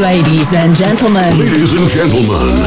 Ladies 0.00 0.54
and 0.54 0.74
gentlemen. 0.74 1.36
Ladies 1.38 1.76
and 1.76 1.86
gentlemen. 1.90 2.64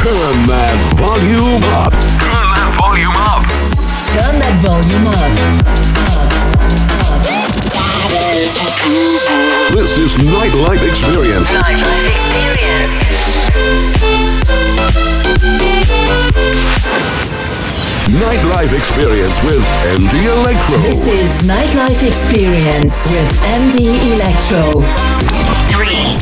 Turn 0.00 0.48
that 0.48 0.80
volume 0.96 1.60
up. 1.76 1.92
Turn 1.92 2.48
that 2.56 2.72
volume 2.72 3.12
up. 3.20 3.44
Turn 4.16 4.40
that 4.40 4.56
volume 4.64 5.12
up. 5.12 5.28
This 9.76 9.98
is 10.00 10.16
Nightlife 10.24 10.80
Experience. 10.80 11.52
Nightlife 11.52 12.08
Experience. 12.08 12.96
Nightlife 18.08 18.72
Experience 18.72 19.36
with 19.44 19.60
MD 20.00 20.24
Electro. 20.32 20.78
This 20.78 21.06
is 21.06 21.28
Nightlife 21.46 22.02
Experience 22.06 23.06
with 23.10 23.28
MD 23.44 24.00
Electro. 24.14 24.80
Three, 25.72 26.18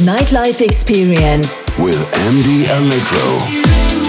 Nightlife 0.00 0.60
Experience. 0.60 1.66
with 1.76 1.96
MD 2.30 2.68
Electro. 2.68 4.07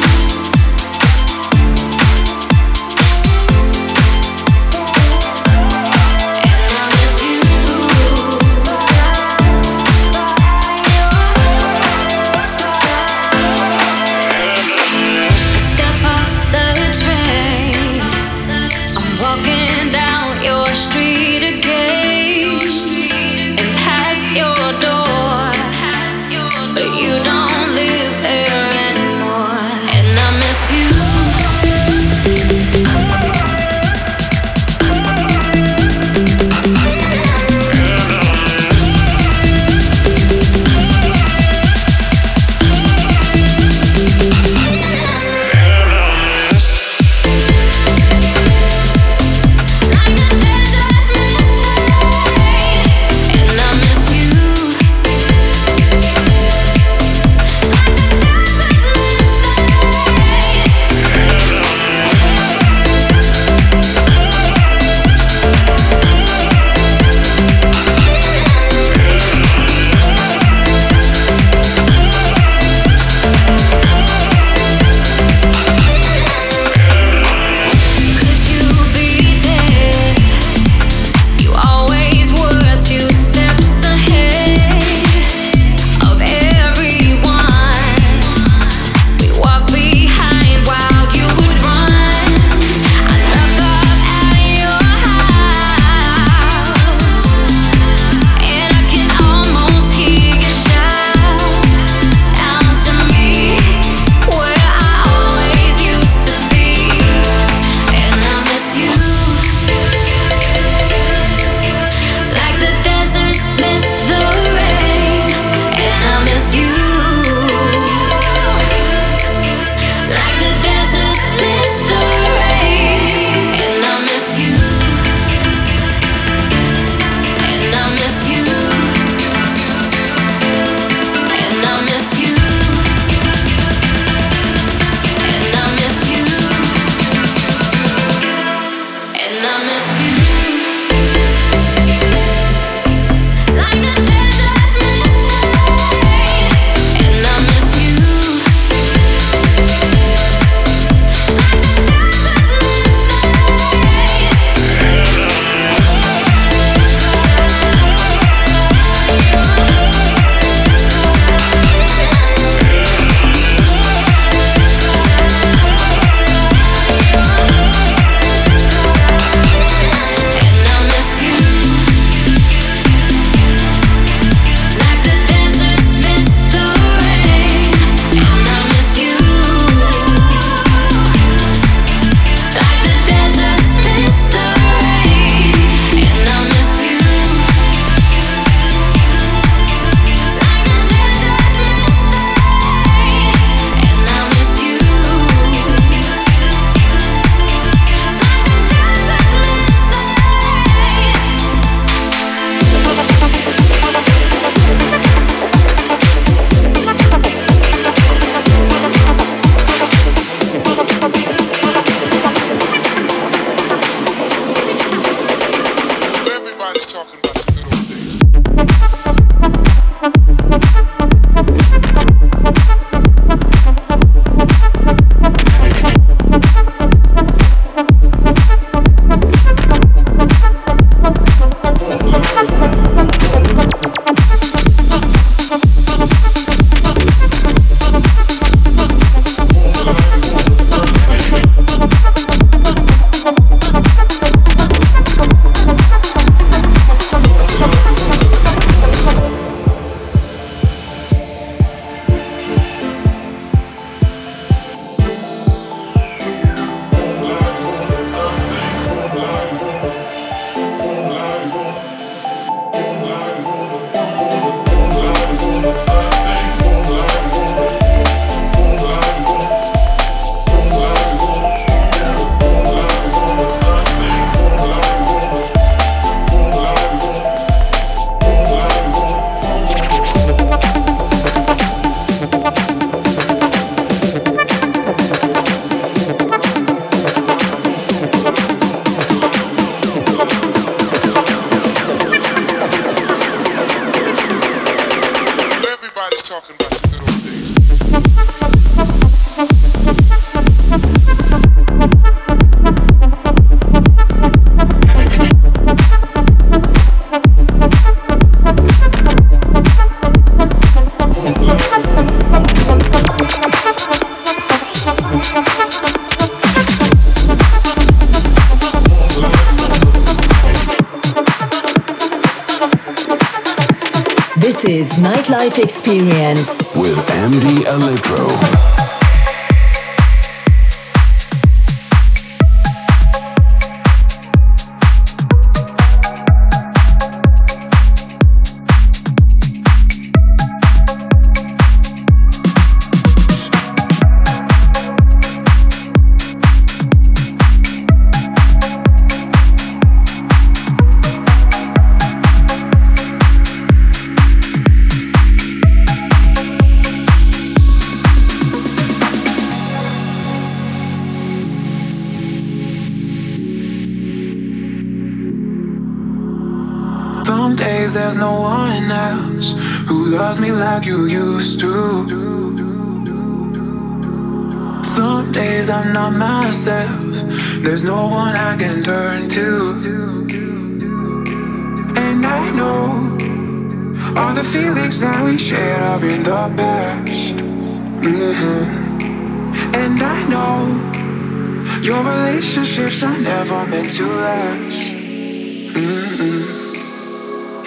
Life 325.29 325.59
experience 325.59 326.57
with 326.75 326.97
MD 327.07 327.63
Electro. 327.67 328.78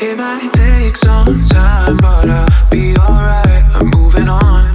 It 0.04 0.18
might 0.18 0.52
take 0.52 0.97
some 0.97 1.42
time, 1.44 1.97
but 1.99 2.28
I'll 2.28 2.71
be 2.71 2.97
alright. 2.97 3.64
I'm 3.73 3.88
moving 3.94 4.28
on. 4.28 4.72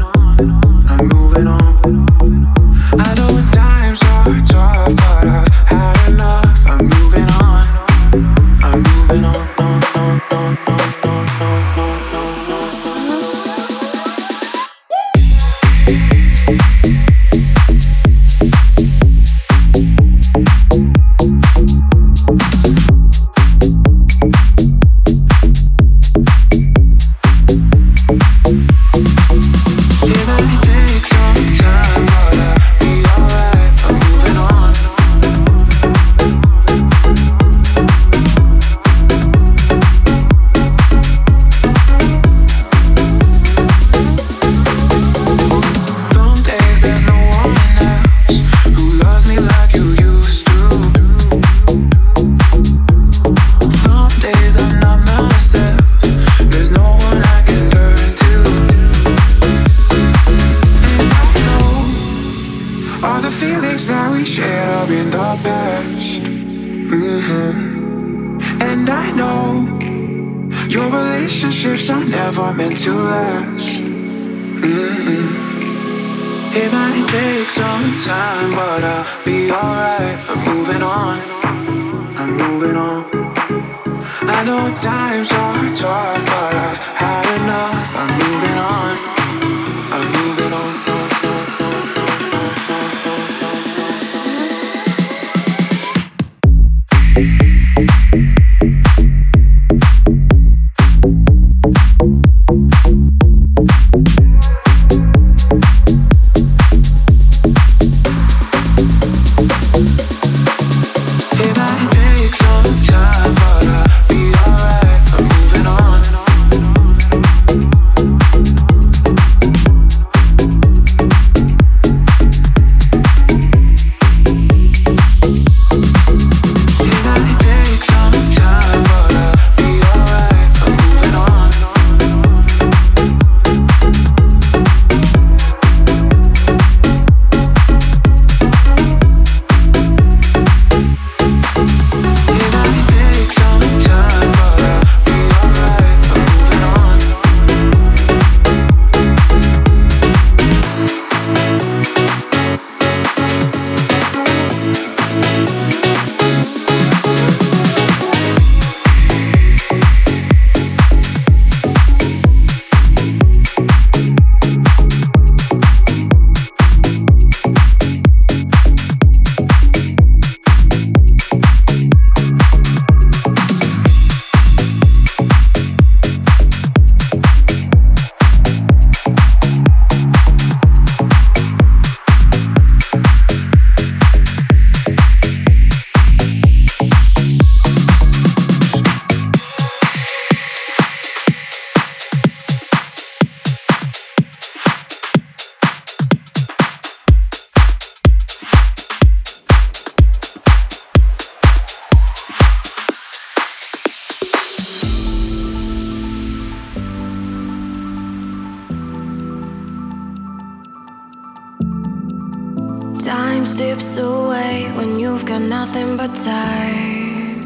Time 213.00 213.46
slips 213.46 213.98
away 213.98 214.72
when 214.76 215.00
you've 215.00 215.24
got 215.26 215.42
nothing 215.42 215.96
but 215.96 216.16
time. 216.16 217.44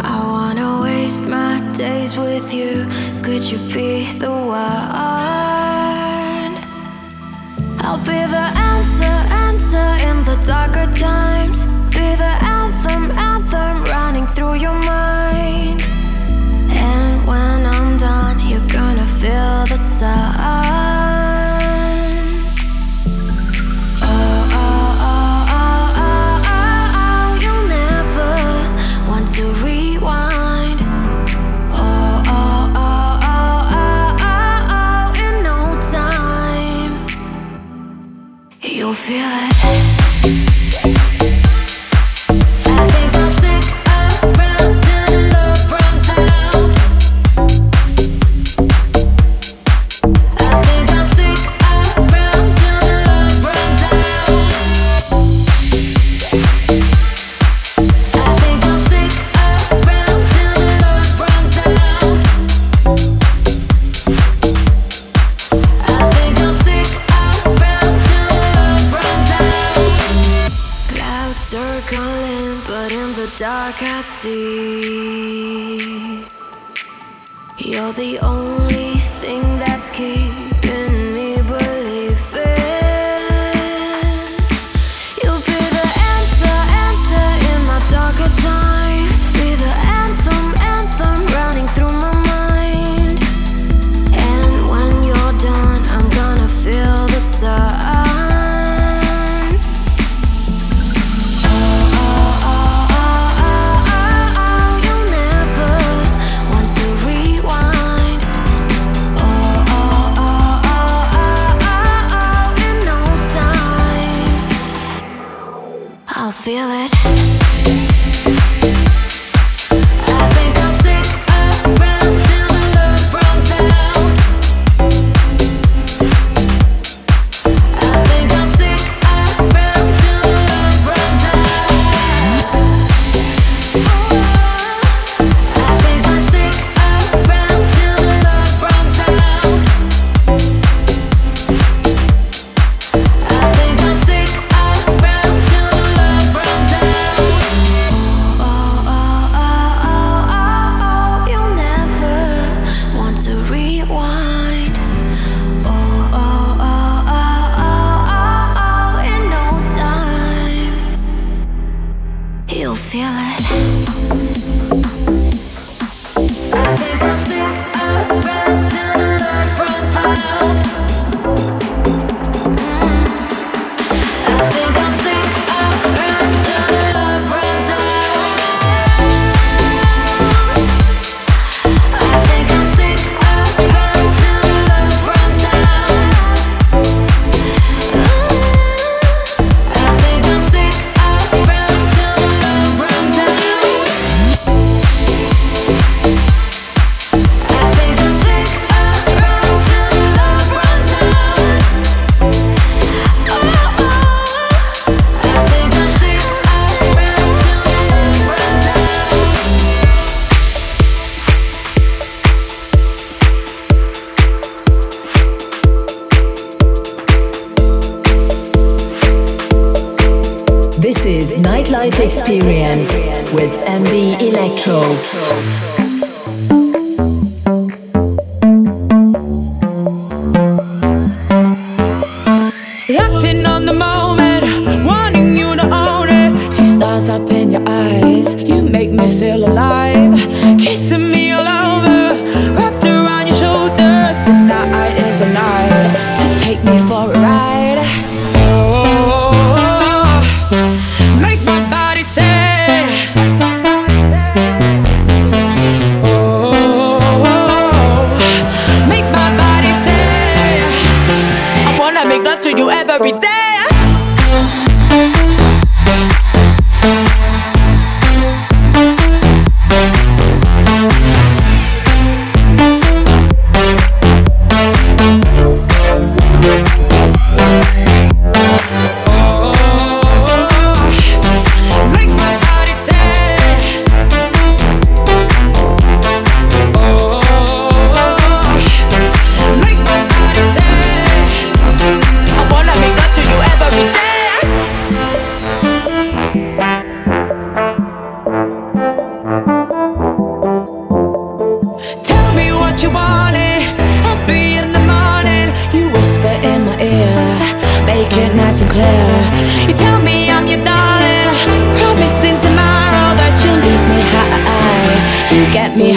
I 0.00 0.20
wanna 0.26 0.80
waste 0.82 1.22
my 1.28 1.60
days 1.72 2.16
with 2.18 2.52
you. 2.52 2.86
Could 3.22 3.44
you 3.44 3.58
be 3.72 4.12
the 4.18 4.30
one? 4.30 4.66
I'll 7.86 7.98
be 7.98 8.20
the 8.36 8.46
answer, 8.72 9.16
answer 9.46 9.88
in 10.08 10.24
the 10.24 10.36
darker 10.44 10.86
times. 10.98 11.60
Be 11.94 12.16
the 12.24 12.34
anthem, 12.58 13.12
anthem 13.12 13.84
running 13.84 14.26
through 14.26 14.54
your 14.54 14.74
mind. 14.74 15.82
And 16.70 17.24
when 17.26 17.64
I'm 17.64 17.96
done, 17.96 18.40
you're 18.40 18.68
gonna 18.68 19.06
feel 19.06 19.66
the 19.66 19.78
sun. 19.78 20.95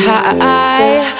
High. 0.05 1.15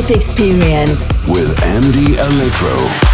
Nightlife 0.00 0.10
Experience. 0.16 1.10
with 1.28 1.54
MD 1.60 2.16
Electro. 2.16 3.09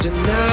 tonight. 0.00 0.47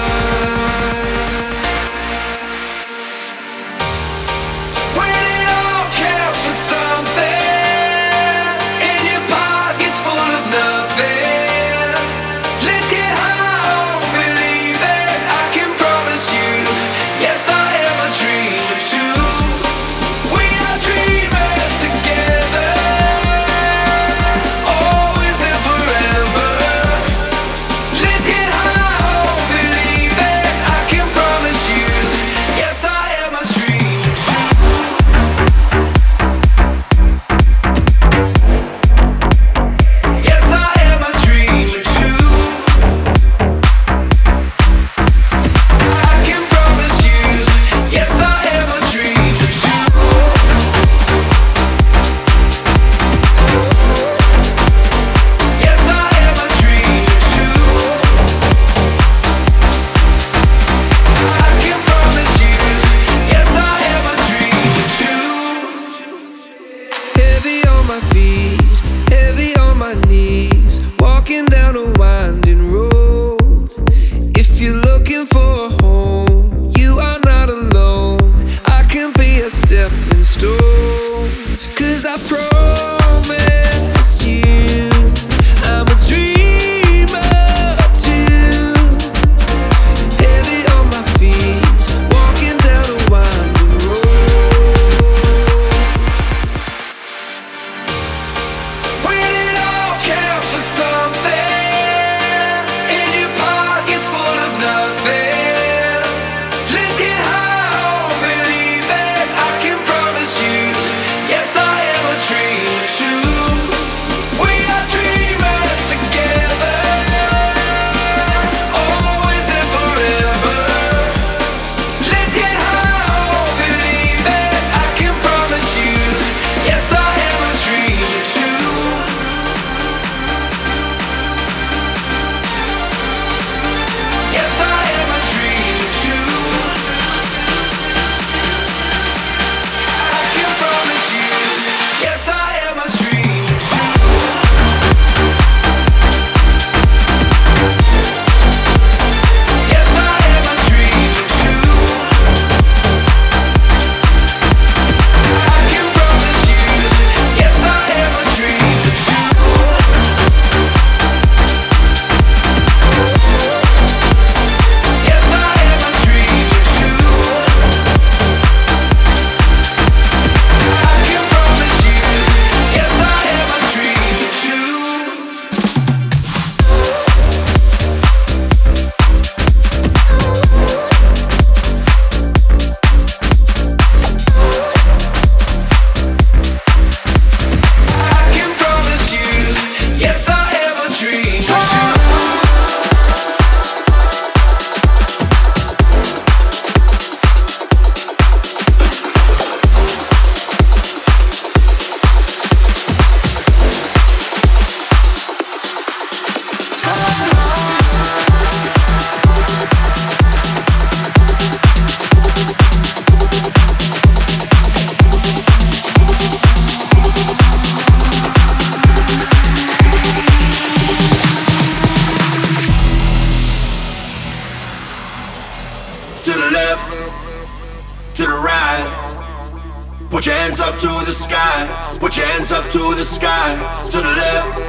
hands 232.36 232.52
up 232.52 232.70
to 232.70 232.94
the 232.96 233.04
sky, 233.06 233.56
to 233.90 233.98
the 233.98 234.12
left, 234.12 234.60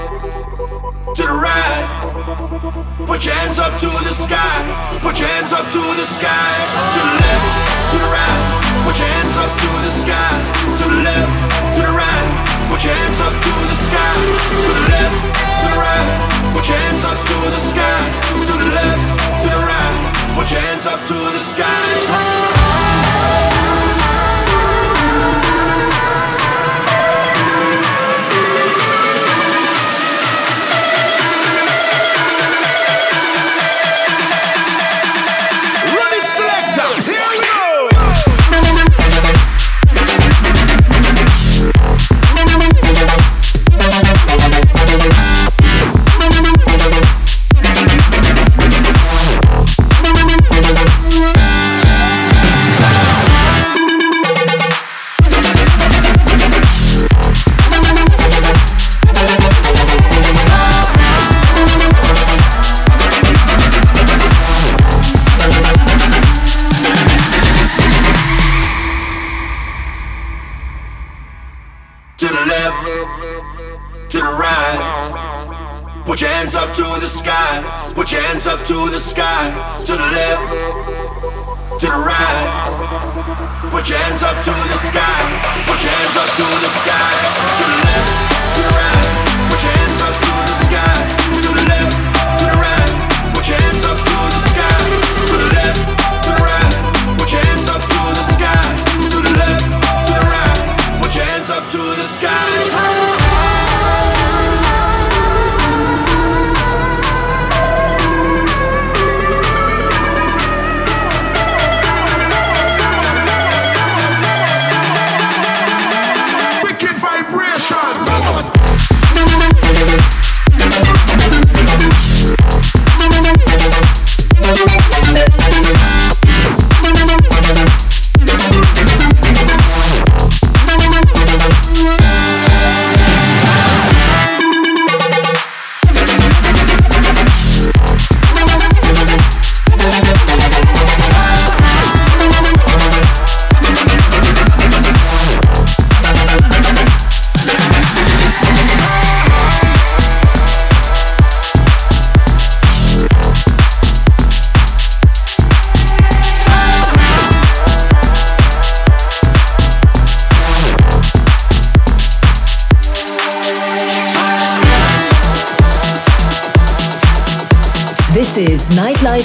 to 1.19 1.23
the 1.27 1.35
right. 1.35 1.83
Put 3.11 3.25
your 3.27 3.35
hands 3.35 3.59
up 3.59 3.75
to 3.81 3.91
the 4.07 4.15
sky, 4.15 4.55
put 5.03 5.19
your 5.19 5.27
hands 5.35 5.51
up 5.51 5.67
to 5.75 5.83
the 5.99 6.07
sky, 6.07 6.47
to 6.95 7.01
the 7.03 7.15
left, 7.27 7.91
to 7.91 7.99
the 7.99 8.07
right. 8.15 8.39
Put 8.87 8.95
your 9.03 9.11
hands 9.19 9.37
up 9.43 9.51
to 9.59 9.71
the 9.83 9.91
sky, 9.91 10.31
to 10.79 10.85
the 10.87 11.01
left, 11.03 11.35
to 11.75 11.83
the 11.83 11.91
right. 11.91 12.31
Put 12.71 12.85
your 12.87 12.95
hands 12.95 13.19
up 13.19 13.35
to 13.35 13.53
the 13.67 13.75
sky, 13.75 14.15
to 14.63 14.71
the 14.71 14.87
left, 14.87 15.19
to 15.59 15.67
the 15.67 15.79
right. 15.83 16.07
Put 16.55 16.71
your 16.71 16.79
hands 16.79 17.03
up 17.03 17.19
to 17.19 17.37
the 17.51 17.59
sky, 17.59 17.99
to 18.47 18.55
the 18.63 18.71
left, 18.79 19.07
to 19.43 19.49
the 19.51 19.59
right. 19.67 20.15
Put 20.39 20.47
your 20.55 20.63
hands 20.63 20.87
up 20.87 21.03
to 21.03 21.19
the 21.35 21.43
sky. 21.43 21.75
Put 83.63 83.89
your 83.89 83.99
hands 83.99 84.23
up 84.23 84.37
to 84.45 84.51
the 84.51 84.77
sky. 84.77 85.65
Put 85.67 85.83
your 85.83 85.93
hands 85.93 86.17
up 86.17 86.29
to 86.37 86.45
the 86.61 86.69
sky. 86.69 87.26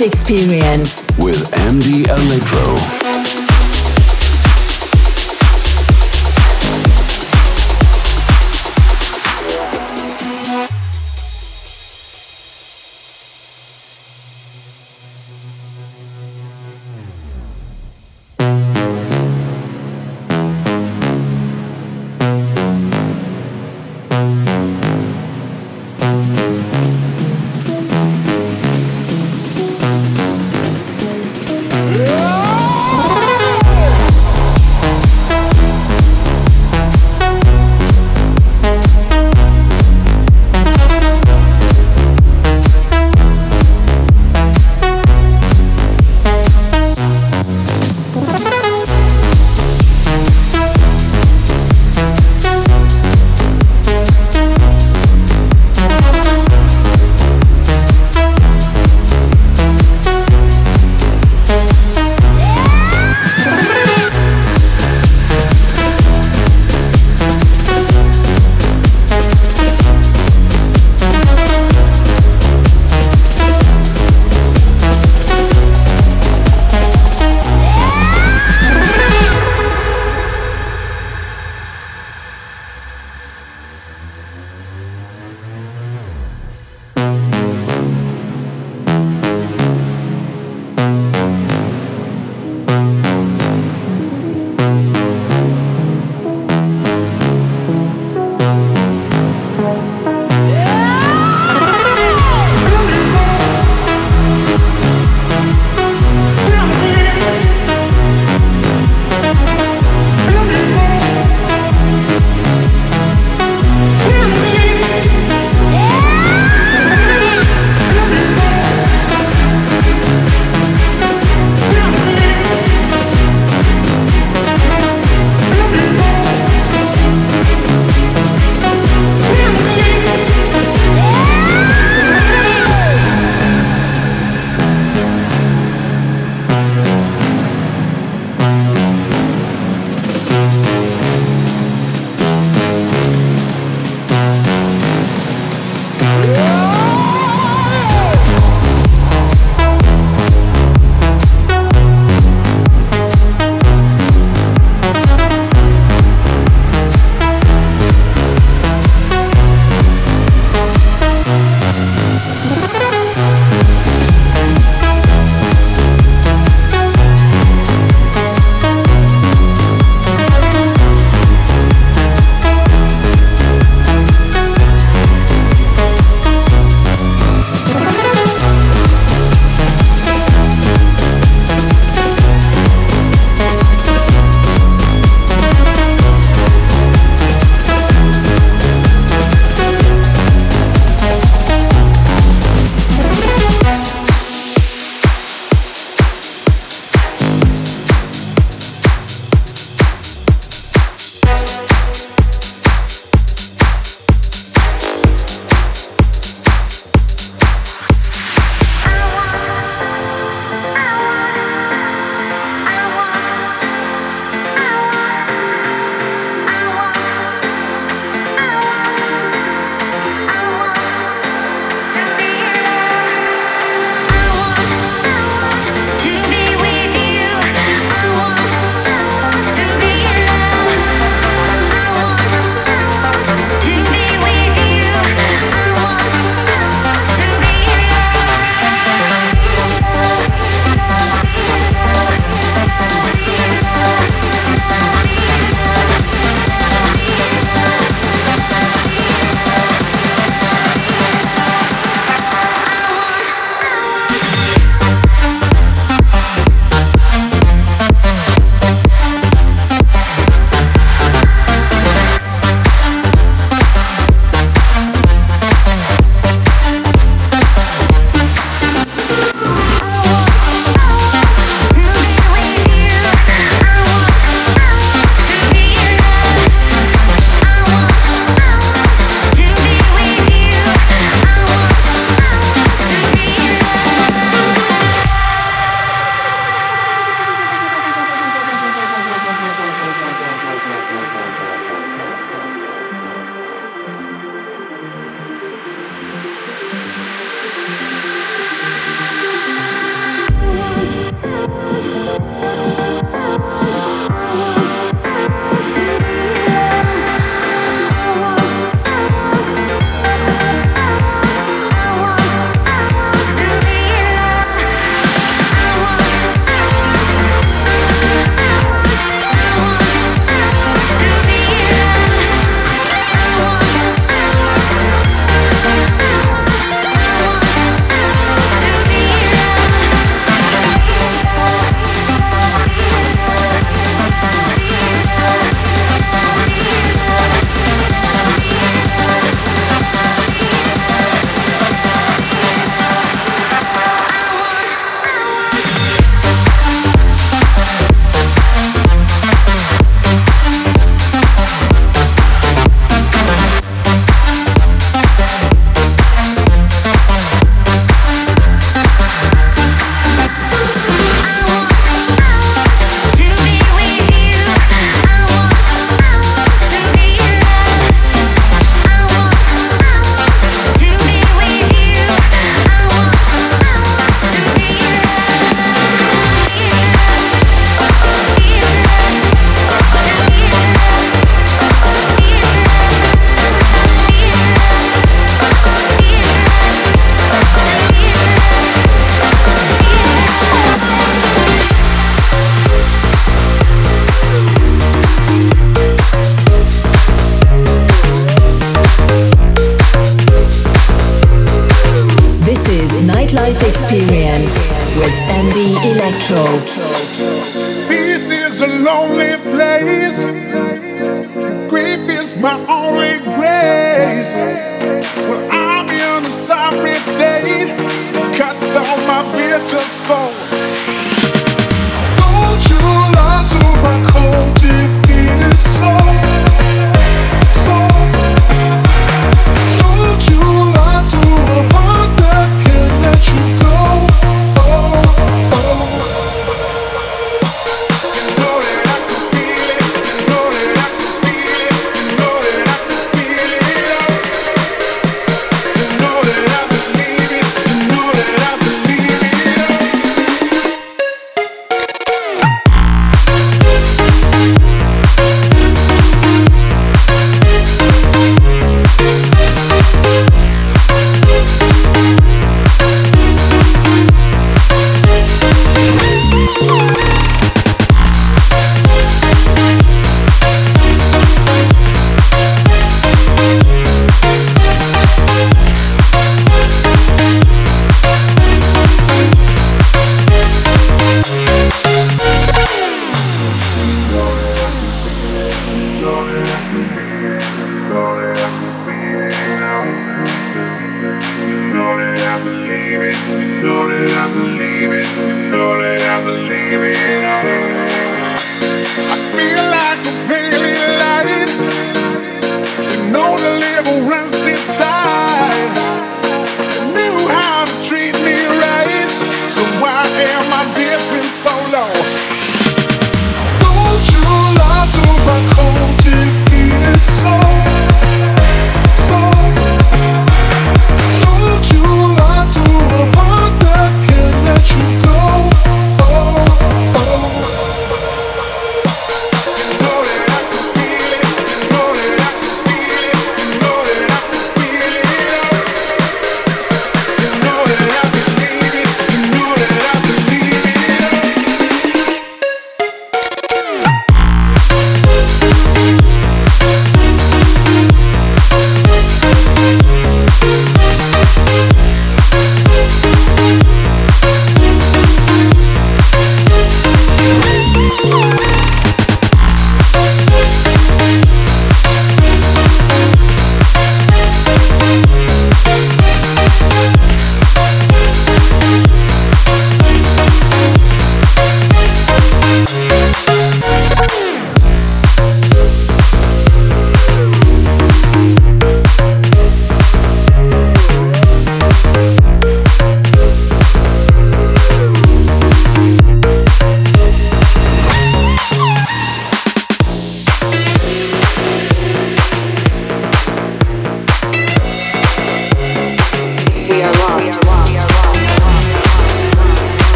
experience 0.00 1.06
with 1.18 1.50
MD 1.52 2.06
Electro. 2.08 2.95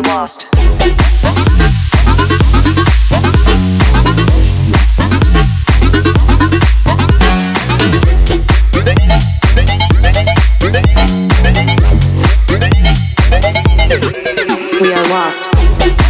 are 0.00 0.08
lost. 0.08 0.46
We 14.80 14.94
are 14.94 15.08
lost. 15.08 16.09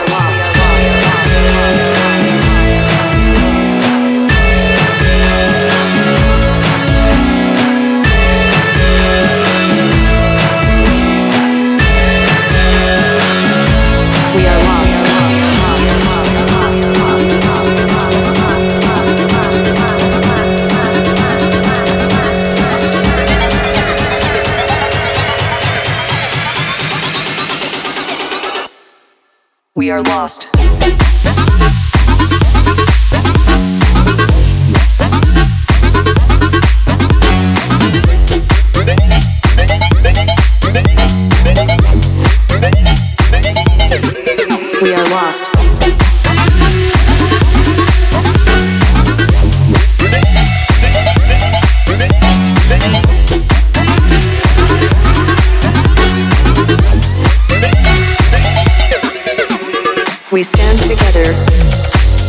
Lost. 30.03 30.50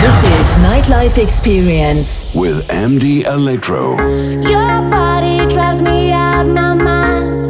This 0.00 0.24
is 0.24 0.46
Nightlife 0.64 1.18
Experience. 1.22 2.26
with 2.34 2.66
MD 2.68 3.24
Electro. 3.26 3.98
Your 4.48 4.80
body 4.90 5.46
drives 5.52 5.82
me 5.82 6.10
out 6.12 6.46
my 6.46 6.72
mind. 6.72 7.49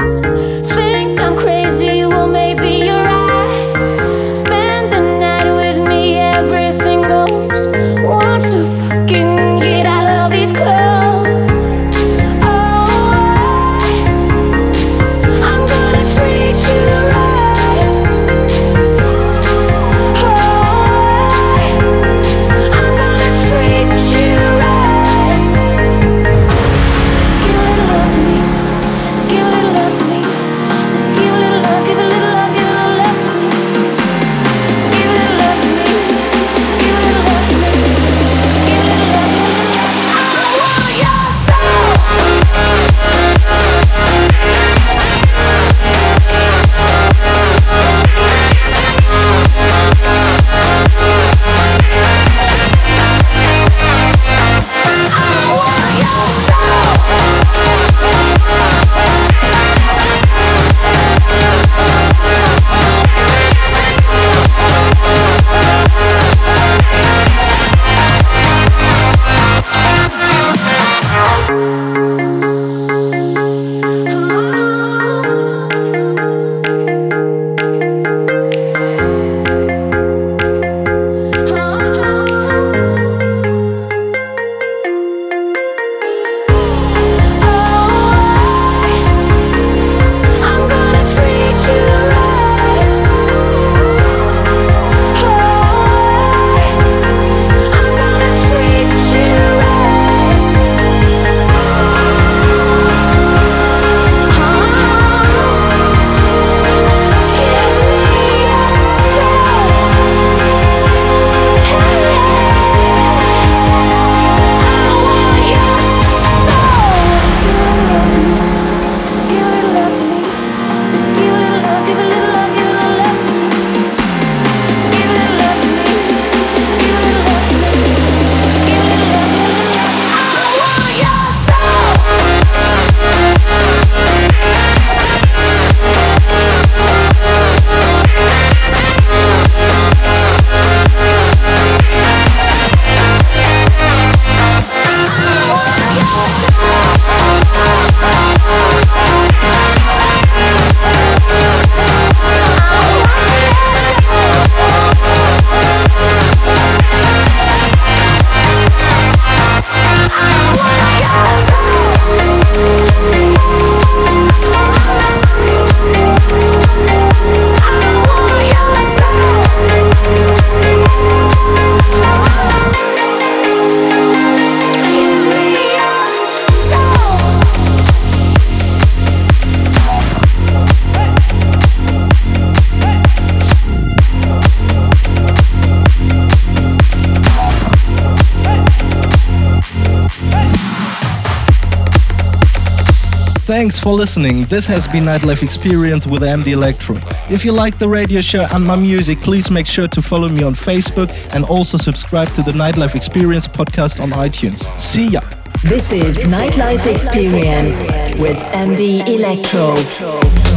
Thanks 193.60 193.78
for 193.78 193.92
listening. 193.92 194.44
This 194.44 194.64
has 194.68 194.88
been 194.88 195.04
Nightlife 195.04 195.42
Experience 195.42 196.06
with 196.06 196.22
MD 196.22 196.52
Electro. 196.52 196.96
If 197.28 197.44
you 197.44 197.52
like 197.52 197.76
the 197.76 197.90
radio 197.90 198.22
show 198.22 198.46
and 198.54 198.64
my 198.64 198.74
music, 198.74 199.20
please 199.20 199.50
make 199.50 199.66
sure 199.66 199.86
to 199.86 200.00
follow 200.00 200.30
me 200.30 200.42
on 200.42 200.54
Facebook 200.54 201.10
and 201.34 201.44
also 201.44 201.76
subscribe 201.76 202.28
to 202.28 202.42
the 202.42 202.52
Nightlife 202.52 202.94
Experience 202.94 203.46
podcast 203.46 204.00
on 204.00 204.12
iTunes. 204.12 204.60
See 204.78 205.10
ya! 205.10 205.20
This 205.62 205.92
is 205.92 206.20
Nightlife 206.24 206.86
Experience 206.86 207.86
with 208.18 208.38
MD 208.54 209.06
Electro. 209.06 210.49